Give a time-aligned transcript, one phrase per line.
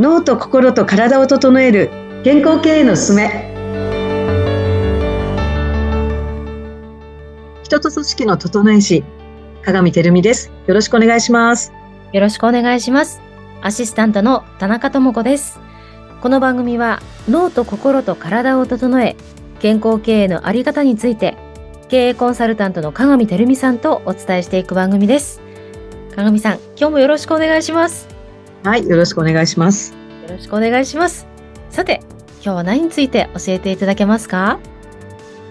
[0.00, 1.90] 脳と心と体を整える
[2.24, 3.52] 健康経営のすすめ。
[7.62, 9.04] 人と組織の整え師
[9.62, 10.50] 鏡照美です。
[10.66, 11.74] よろしくお願いします。
[12.14, 13.20] よろしくお願いします。
[13.60, 15.60] アシスタントの田中智子です。
[16.22, 19.16] この番組は脳と心と体を整え
[19.58, 21.36] 健康経営のあり方について
[21.88, 25.42] 経営コンサルタントの鏡照美さんとお伝えしていく番組です。
[26.16, 28.20] 鏡さん今日もよろしくお願いします。
[28.62, 29.99] はいよろしくお願いします
[30.30, 31.26] よろしくお願いします
[31.70, 32.00] さて
[32.34, 34.60] 今日は何について教えていただけますか？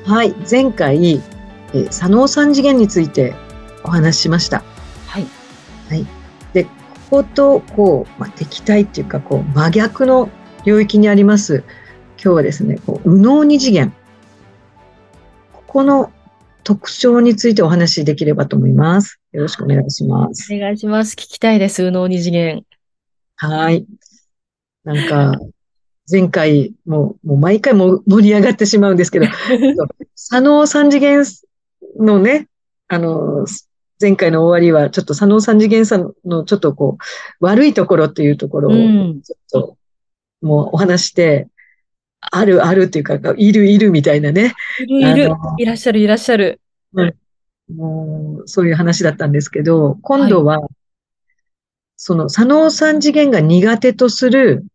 [0.06, 1.22] はい前回
[1.74, 3.36] え左脳三次元について
[3.84, 4.64] お話ししました
[5.08, 5.26] はい
[5.90, 6.06] はい
[6.54, 6.72] でこ
[7.10, 10.30] ことこう、まあ、敵対っていうかこう真逆の
[10.64, 11.64] 領域にあります
[12.24, 13.94] 今日はですねこう右脳二次元
[15.52, 16.12] ここの
[16.64, 19.20] 特徴についてお話しできればと思います。
[19.32, 20.54] よろしくお願いします。
[20.54, 21.14] お願いします。
[21.14, 21.82] 聞きたいです。
[21.82, 22.64] 右脳二次元。
[23.38, 23.88] はい。
[24.94, 25.40] なんか、
[26.12, 29.28] 前回も、もう毎回も盛り上がってしまうんですけど、
[30.16, 31.24] 左脳三次元
[32.00, 32.48] のね、
[32.88, 33.46] あの、
[34.02, 38.72] 前回の終わりは、ちょっと左脳三次元さんのちょっとこう、悪いところっていうところを、
[39.22, 39.78] ちょっと、
[40.42, 41.48] もうお話して、
[42.20, 44.56] あるあるっていうか、いるいるみたいなね。
[44.80, 45.32] いるいる。
[45.60, 46.60] いらっしゃるいらっしゃる。
[46.94, 47.16] うん、
[47.76, 50.70] もう、そういう話だったんですけど、今度は、はい、
[51.98, 54.66] その、左脳三次元が苦手とする、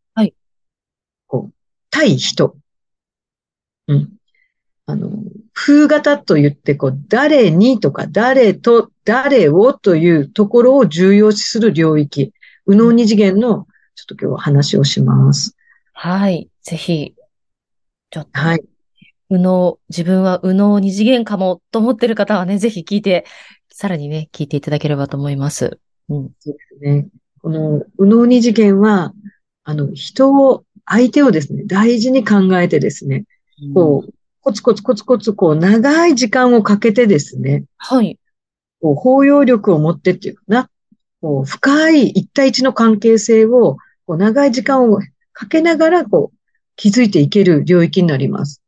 [1.94, 2.56] 対人。
[3.86, 4.10] うん。
[4.86, 5.10] あの、
[5.52, 12.32] 風型と言って、こう、誰にとか、誰と、誰をというところを重要視する領域。
[12.66, 15.56] 右脳二次元の、ちょっと今日は話をします。
[15.92, 16.48] はい。
[16.62, 17.14] ぜひ、
[18.10, 18.40] ちょっと。
[18.40, 18.64] はい。
[19.30, 23.24] 右脳、自分は右脳二次元かもと思ってる方はね、ぜひ聞いて、
[23.70, 25.78] さらにね、聞いていただければと思います。
[26.08, 26.30] うん。
[26.40, 27.08] そうですね。
[27.40, 29.12] この右脳二次元は、
[29.62, 33.24] あの、人を、相手をですね、大事に考えてですね、
[33.62, 38.18] うん、こう、コツコツコツコツ、こう、長い時間をかけてですね、はい。
[38.80, 40.70] こう、包容力を持ってっていうかな、
[41.22, 45.00] こう、深い一対一の関係性を、こう、長い時間を
[45.32, 46.38] かけながら、こう、
[46.76, 48.60] 気づいていける領域になります。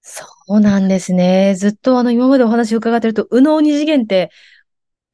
[0.00, 1.54] そうなんですね。
[1.56, 4.30] ずっとあの、今までお話を伺ってると、右脳二次元って、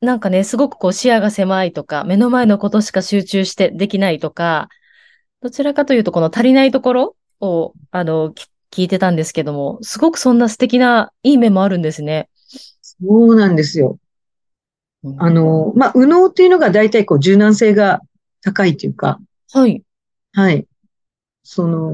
[0.03, 4.69] なんかね、すごくこう視野が狭いとか、目の前のことしか集中してできないとか、
[5.43, 8.33] どちらかというとこの足りないところを、あの、
[8.71, 12.29] 聞いてたんですけども、すごくそんな素敵ないい面もあるんですね。
[12.81, 13.99] そうなんですよ。
[15.03, 18.01] うん、あの、まあ、右脳っていうのが大体こう柔軟性が
[18.41, 19.19] 高いというか、
[19.53, 19.83] はい。
[20.33, 20.67] はい。
[21.43, 21.93] その、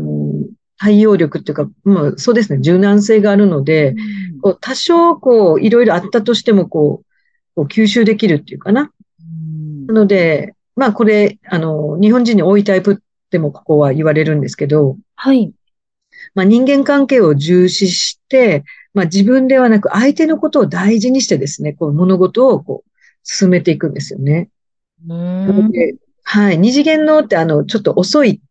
[0.76, 3.94] 対応力っていうか、まあ、そうですね、柔軟性があるので、
[4.34, 7.06] うん、こう多少こう、いろいろあったとしてもこう、
[7.56, 8.92] こう吸収できるっていうかな。
[9.20, 15.52] うん、なので、まあこれ、あの、日本人に多いタイプでもここは言われるんですけど、はい。
[16.34, 22.90] まあ人間関係を重視して、まあ自分ではなく相手のことを大事にしてですね、こう物事をこう
[23.22, 24.48] 進めていくんですよね。
[25.08, 25.94] うんで
[26.24, 26.58] はい。
[26.58, 28.42] 二次元のってあの、ちょっと遅い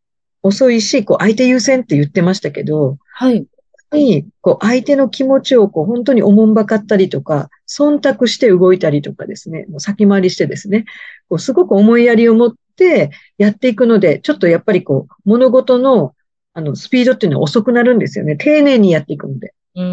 [0.48, 3.46] 遅いし、こう、相手優先って言ってましたけど、はい。
[3.92, 10.86] に、こう、相手の気持ちを、こう、本当におもんばかったりとか、忖度して動いたりとかですね、もう先回りしてですね、
[11.30, 16.16] こう、すごく思いやりを持ってやっていくので、ちょっとやっぱりこう、物事の、
[16.54, 18.36] あの、スピードっていうのは遅くなるんですよね。
[18.38, 19.54] 丁寧にやっていくので。
[19.76, 19.84] うー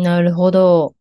[0.00, 0.94] ん、なるほど。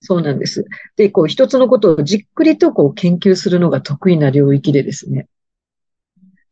[0.00, 0.66] そうなんです。
[0.96, 5.28] で、こう、一つのことをじっくりとこう、研究するのが得意な領域でですね。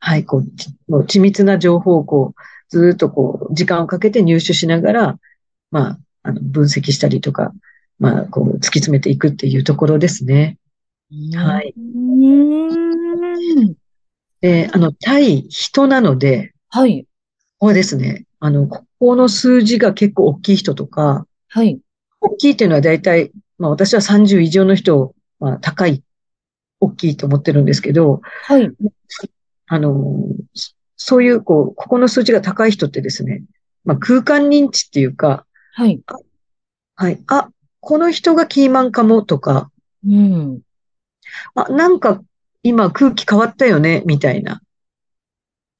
[0.00, 5.18] はい、こう、もう緻密な情報をこう、ずっとこう、時間をかけて入手しながら、
[5.70, 7.52] まあ、あの、分析したりとか、
[7.98, 10.58] まあ、こう、突き詰めていくっていうところですね。
[11.34, 11.74] はい。
[11.76, 11.80] う
[13.64, 13.74] ん。
[14.40, 17.02] で、あの、対人なので、はい。
[17.02, 17.08] こ
[17.60, 21.80] こはですね、あの、ここの数字が結構大きい人とか、はい。
[22.20, 26.02] 大きいっていうのは大体、まあ私は30以上の人、まあ高い、
[26.80, 28.70] 大きいと思ってるんですけど、はい。
[29.66, 30.24] あの、
[30.96, 33.42] そういう、こう、ここの数値が高い人ってですね、
[33.84, 36.00] まあ、空間認知っていうか、はい。
[36.96, 37.22] はい。
[37.28, 37.50] あ、
[37.88, 39.70] この人がキーマンかもとか、
[40.06, 40.60] うん。
[41.54, 42.20] あ、なんか
[42.62, 44.60] 今空気変わったよね、みたいな。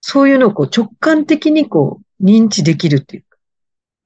[0.01, 3.37] そういうのをこう直感的にこう認知できるっていうか。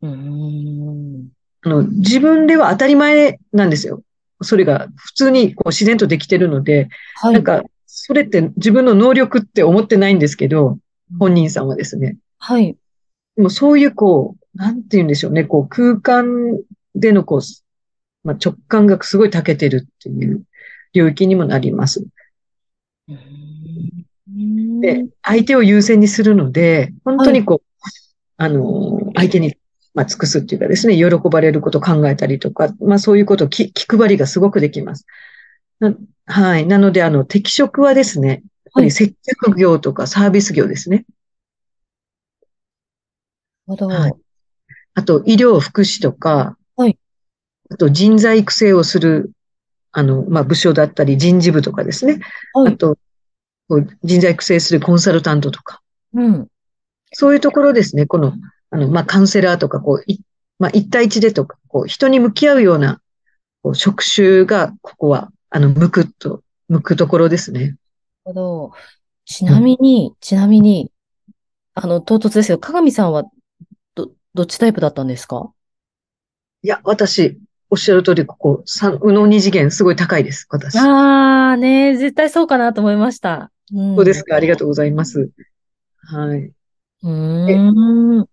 [0.03, 1.29] うん。
[1.61, 4.03] あの、自分では当たり前なんですよ。
[4.41, 6.89] それが普通にこう自然とできてるので、
[7.21, 7.35] はい。
[7.35, 10.77] なんか、それって自分の能力って思ってないんですけど、
[11.21, 12.17] 本人さんはですね。
[12.39, 12.77] はい。
[13.37, 16.59] でもそういうこう、なんて言うんでしょうね、こう空間
[16.97, 17.41] でのこう、
[18.25, 20.43] まあ、直感がすごい長けてるっていう
[20.93, 22.05] 領域にもなります。
[23.09, 24.13] うん
[24.81, 27.81] で、相手を優先にするので、本当にこう、
[28.37, 29.57] あの、相手に、
[29.95, 35.07] まあ、尽くすっていうかですね、喜ばれることを考えたりとか、まあそういうことを気気配りがすごくできます。
[35.81, 35.95] な
[36.27, 36.67] はい。
[36.67, 38.41] なので、あの、適職はですね、やっ
[38.75, 41.05] ぱり接客業とかサービス業ですね。
[43.67, 43.89] なるほど。
[43.89, 44.13] はい
[44.95, 46.99] あと、医療福祉とか、はい
[47.73, 49.33] あと人材育成をする、
[49.93, 52.21] あの、まあ、部署だったり人事部とかですね。
[52.53, 52.75] はい。
[52.75, 52.99] あと、
[54.03, 55.81] 人材育成するコンサルタントとか、
[56.15, 56.49] うん。
[57.13, 58.07] そういうところですね。
[58.07, 58.35] この、
[58.71, 60.21] あの、まあ、カウンセラーとか、こう、い
[60.59, 63.01] まあ、一対一でとか、こう、人に向き合うような、
[63.63, 67.61] こう、職種が、ここは、あの、向くと、向くところですね。
[67.61, 67.77] なる
[68.25, 68.73] ほど。
[69.25, 70.91] ちなみに、ちなみに、
[71.75, 73.25] あの、唐突ですけど、鏡さんは、
[73.95, 75.51] ど、どっちタイプだったんですか？
[76.63, 77.39] いや、私、
[77.73, 80.79] おっしゃる通り、ここ、三、右脳二次元、すごい高いです、私。
[80.79, 83.51] ああ、ね、絶対そうかなと思いました。
[83.73, 83.97] うん。
[83.97, 84.37] そうですか。
[84.37, 85.31] ありがとうございます。
[86.03, 86.41] はい。
[86.41, 88.27] うーん。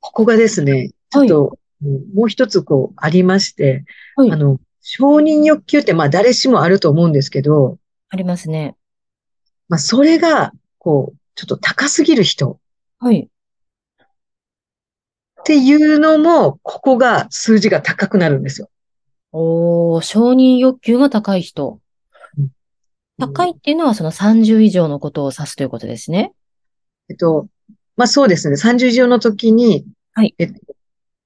[0.00, 3.84] ここがですね、ちょっと、うんもう一つこう、ありまして、
[4.16, 7.78] はいあの、承認欲求って、まあ、誰しもあると思うんですけど、
[8.08, 8.74] ありますね。
[9.68, 12.58] まあ、それが、こう、ちょっと高すぎる人
[12.98, 13.30] はい。
[15.40, 18.68] っていうのも、ここが数字が高くなるんですよ。
[19.32, 21.80] おー、承認欲求が高い人。
[23.18, 26.32] 高いっていうのはその30以上のことを指すということですね。
[27.10, 27.48] えっと、
[27.96, 28.56] まあそうですね。
[28.56, 29.84] 30以上の時に、
[30.14, 30.60] はいえっと、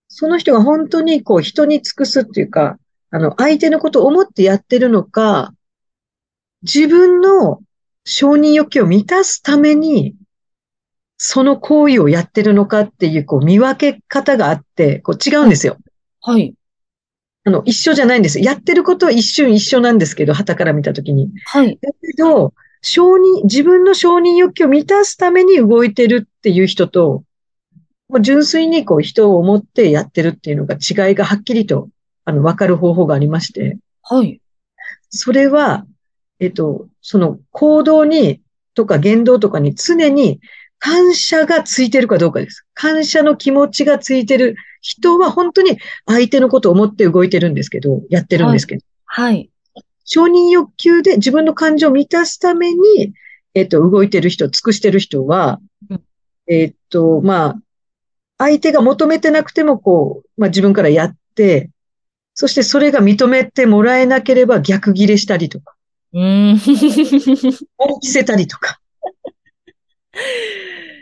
[0.09, 2.79] その人が本当にこう人に尽くすっていうか、
[3.11, 5.55] あの、相手のことを思ってやってるのか、
[6.62, 7.61] 自分の
[8.05, 10.17] 承認欲求を満たすために、
[11.17, 15.79] その行為をやってるのかっていう、こう、見分け方があって、こう違うんですよ。
[16.21, 16.55] はい。
[17.44, 18.41] あの、一緒じゃないんです。
[18.41, 21.31] やってることは一瞬一緒なんですけど、旗から見たときに。
[21.44, 21.79] はい。
[21.81, 27.23] だけど、承認、自分の承認欲求を満たすために動いてるっていう人と、
[28.08, 31.88] もう純粋にこう人を思ってやってるっていうのが違いがはっきりと、
[32.25, 34.41] あの、わかる方法がありまして、はい。
[35.11, 35.87] それは、
[36.41, 38.41] えっと、その行動に、
[38.75, 40.41] とか言動とかに常に
[40.79, 42.67] 感謝がついてるかどうかです。
[42.75, 49.51] 感謝の気持ちがついてる人は本当に相手のことを思って動いてるんですけど、やってるんですけど、はい。
[50.05, 53.15] 承認欲求で自分の感情を満たすために、
[53.55, 55.59] えっと、動いてる人、尽くしてる人は
[55.89, 56.03] うん、
[56.47, 57.57] えっと、まあ、
[58.37, 61.71] 相手が求めてなくても、こう、まあ自分からやって、
[62.35, 65.75] そしてそれが認めてもらえなければ逆ギレしたりとか、
[66.13, 66.59] うーん。
[68.03, 68.79] せたりとか。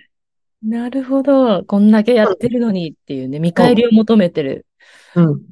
[0.64, 1.64] なるほど。
[1.64, 4.66] こんだけやってるのにっていうね、見返りを求めてる。
[5.16, 5.42] うん。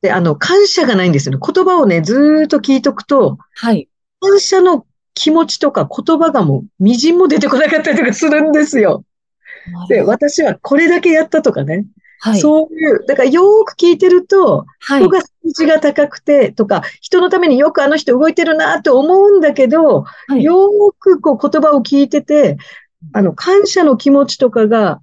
[0.00, 1.40] で、あの、感謝がないんですよね。
[1.44, 3.88] 言葉をね、ずーっと聞いとくと、はい。
[4.20, 9.04] 感謝の気持ちとか言葉がもう、みじんも出てこなかったりとかするんですよ。
[9.88, 11.86] で、私はこれだけやったとかね。
[12.20, 12.40] はい。
[12.40, 15.08] そういう、だからよーく聞いてると、はい人。
[15.10, 20.42] が数字が高くてとか、人のためによくあの人動いてるなと思うんだけど、はい。
[20.42, 22.56] よーくこう言葉を聞いてて、
[23.12, 25.00] あの、感謝の気持ちとかが、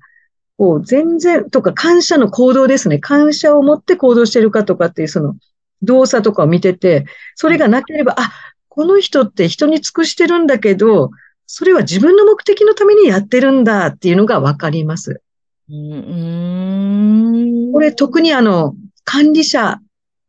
[0.57, 2.99] こう全然、とか感謝の行動ですね。
[2.99, 5.35] 感謝を持って行動してるかとかっていうその
[5.81, 7.05] 動作とかを見てて、
[7.35, 8.31] それがなければ、あ、
[8.69, 11.11] この人って人に尽くしてるんだけど、
[11.47, 15.21] それは自分の目的のためにやってるんだっていうのがわかります。
[15.69, 17.71] うーん。
[17.73, 19.79] これ特にあの、管理者、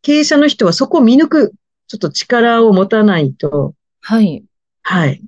[0.02, 1.52] 経営者の人はそこを見抜く、
[1.86, 4.44] ちょっと力を持たないと、はい。
[4.82, 5.22] はい。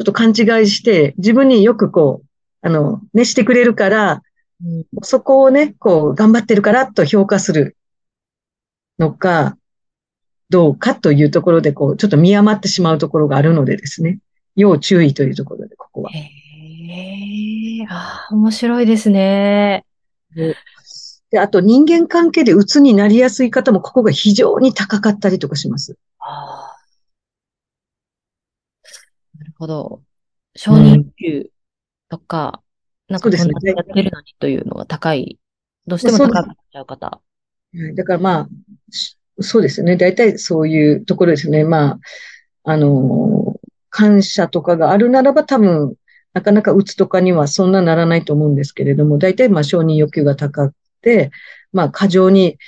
[0.00, 0.34] ちょっと勘違い
[0.66, 2.26] して、自分によくこう、
[2.66, 4.22] あの、ね、してくれるから、
[4.64, 7.76] うんそこをね、こう、頑張ってるからと評価する
[8.98, 9.58] のか、
[10.48, 14.20] どうかというところで、こう、ちょっと見余ってしまうところがあるのでですね。
[14.56, 16.10] 要注意というところで、ここは。
[16.12, 16.30] へ
[17.82, 19.84] え、ああ、面白いですね。
[21.30, 25.98] で、あと人間関係で鬱になりやすい方も、ここが非常に高かったりとかします。
[26.20, 26.69] あ
[29.60, 30.02] ほど。
[30.56, 31.50] 承認欲求
[32.08, 32.62] とか、
[33.08, 35.38] なんかそうですねこんなにやってるのにというのが高い。
[35.86, 37.06] どうしても高くなっちゃう方。
[37.06, 37.20] はい
[37.94, 38.48] だからまあ、
[38.90, 39.96] しそうですね。
[39.96, 41.62] 大体そういうところですね。
[41.62, 42.00] まあ、
[42.64, 45.94] あの、感謝とかがあるならば多分、
[46.32, 51.30] なかなか鬱とかにはそんなならないと思うんですけれども、大体まあ承認欲求が高くて、
[51.72, 52.58] まあ過剰に、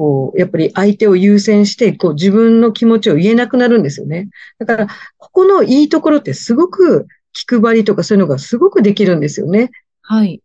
[0.00, 4.30] こう、やっぱり相手を優先して、こう自分の気持ちを言えなくなるんですよね。
[4.58, 4.86] だから、
[5.18, 9.70] ここのいいところってすごく気配りとかそういうのがすごくできるんですよね。
[10.00, 10.40] はい。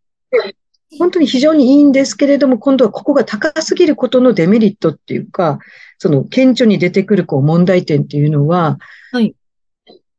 [0.98, 5.58] 本当に非常にいいんですけれども、今度はここが高すぎることのデメリットっていうか、
[5.96, 8.76] その顕著に出てくるこう問題点っていうのは、
[9.10, 9.34] はい。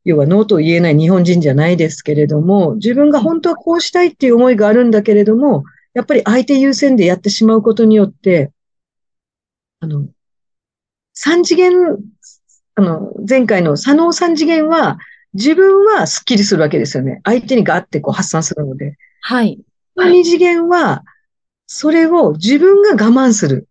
[0.04, 5.64] 要はノートを言えない日本人じゃないですけれども、自分が本当はこうしたいっていう思いがあるんだけれども、
[5.94, 8.52] やっぱり相手優先でやってしまうことによって、
[9.80, 10.08] あの、
[11.14, 11.74] 三次元、
[12.76, 14.98] あの、前回の左脳三次元は、
[15.34, 17.22] 自分はスッキリするわけですよね。
[17.24, 18.98] 相手にガーってこう発散するので。
[19.22, 19.60] はい。
[20.10, 21.04] 二次元は、
[21.68, 23.68] それを自分が我慢する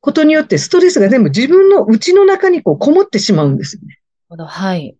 [0.00, 3.98] ことによって、ストレスが全部自分の内の中にこうこもってしまうんですよね。
[4.46, 4.96] はい。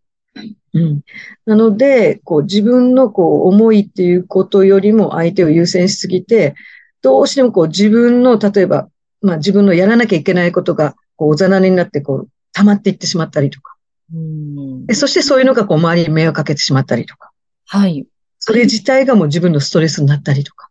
[0.74, 1.00] うん。
[1.44, 6.54] なので、こう自分のこう思いっていうことよりも相手を優先しすぎて、
[7.02, 8.88] どうしてもこう自分の、例えば、
[9.26, 13.74] まあ自分のやらなきゃいけないことが、こう、おざなりになってこう、溜まっていってしまったりとか。
[14.14, 17.32] うんでそしてそういうのがこう周りに迷惑かけてしまったりとか。
[17.66, 18.06] はい。
[18.38, 20.68] それ自体がもう自分のストレスになったりとか。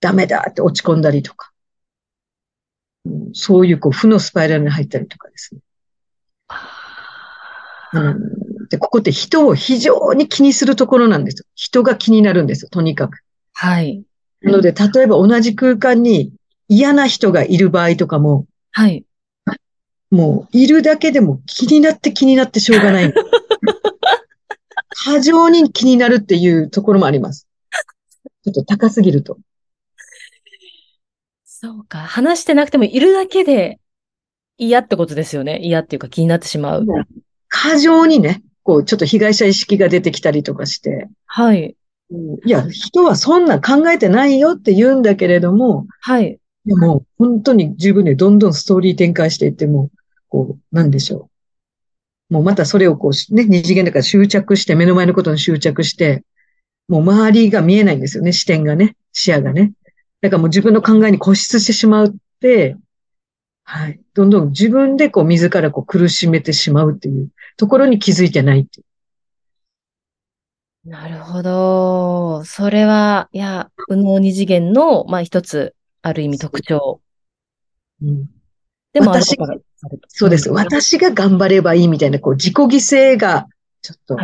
[0.00, 1.52] ダメだって落ち込んだりとか。
[3.04, 5.60] うん、そういうこう負のスパイラルに入ったりとかですね。
[7.92, 11.44] うん、で、ここって人を非常に気にするところなんですよ。
[11.54, 13.18] 人が気になるんですよ、とにかく。
[13.52, 14.02] はい。
[14.42, 16.32] なので、例えば同じ空間に
[16.68, 19.04] 嫌な人がいる場合とかも、はい。
[20.10, 23.12] もう、いるだけでも気になって気になってしょうがない。
[25.04, 27.46] 過剰に気になるっていうところもあります。
[28.44, 29.38] ちょっと高すぎると。
[31.44, 31.98] そうか。
[31.98, 33.80] 話してなくてもいるだけで
[34.58, 35.60] 嫌ってことですよね。
[35.62, 36.86] 嫌っていうか気になってしまう。
[37.48, 41.08] 過剰にね、こう、ちょっと被害者意識が出てきたりとかして。
[41.26, 41.76] はい。
[42.44, 46.38] いや、人はそんな考えてないよって言うんだけれども、はい。
[46.64, 49.90] でも、本当に十分にどんどんストーリー展開していっても、
[50.28, 51.30] こう、なんでしょ
[52.30, 52.34] う。
[52.34, 56.24] もうまたそれをこう、ね、二次元だから執着して、目の前のことに執着して、
[56.88, 59.72] もう周りが見えないんですよね、視点がね、視野がね。
[60.20, 62.76] だからもう自分の考えに固執してしまうって、
[63.64, 64.00] はい。
[64.14, 68.84] どんどん自分でこう自らこう苦しめてしまうっていうところに気づいてないってい
[70.86, 70.88] う。
[70.88, 72.44] なるほど。
[72.44, 77.00] それは、いや、右脳二次元の、まあ一つ、ある意味特徴。
[78.02, 78.26] うん。
[78.92, 79.36] でも私、
[80.08, 80.50] そうです。
[80.50, 82.66] 私が頑張ればいいみたいな、こう、自己犠
[83.14, 83.46] 牲が、
[83.82, 84.16] ちょっと、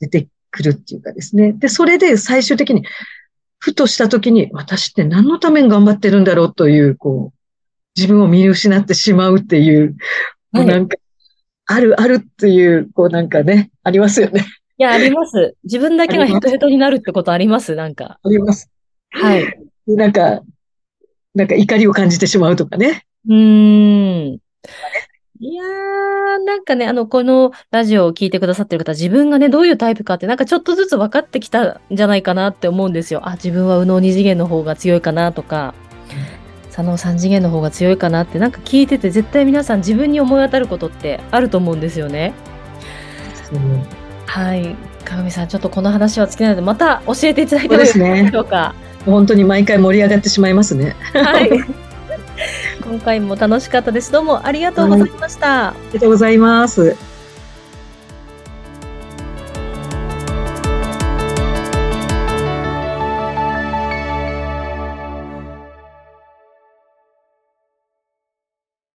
[0.00, 1.42] 出てくるっていうかですね。
[1.42, 2.84] はい、で、それで最終的に、
[3.58, 7.38] ふとした時に、私って何のために頑張ってるんだろうという、こう、
[7.96, 9.96] 自分を見失ってしまうっていう、
[10.52, 10.96] はい、なんか、
[11.66, 14.44] あるあるっていう、こうなんかね、ありますよね。
[14.76, 15.54] いや、あります。
[15.64, 18.18] 自分だけがヘトヘトになるってことありますなんか。
[18.22, 18.68] あります。
[19.10, 19.58] はい。
[19.86, 20.42] なんか、
[21.34, 23.04] なんか怒りを感じてしまうとかね。
[23.28, 24.38] うーん。
[25.40, 33.28] いやー、なんかね、あの、このラジオを聞いてくださってる方、自分がね、どういうタイプかって、なんかちょっとずつ分かってきたんじゃないかなって思うんですよ。
[33.28, 35.74] あ、自分は右脳二次元の方が強いかなとか、
[36.70, 42.32] 左脳三次元の方が強いかなって、なんか聞いてて、絶対皆さん自分に思い当たることってあると思うんですよね。
[43.52, 43.82] うん
[44.26, 44.74] はい。
[45.04, 48.74] かぐみさん、ちょっとこの話は尽きないので、また教えていただいてもいいでしょうか？
[49.04, 50.96] 本当に毎回盛り上がってしまいますね。
[51.12, 51.50] はい。
[52.82, 54.12] 今回も楽しかったです。
[54.12, 55.68] どうもありがとうございました。
[55.68, 57.13] ありがとうございます。